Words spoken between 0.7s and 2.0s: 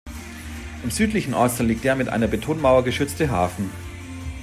Im südlichen Ortsteil liegt der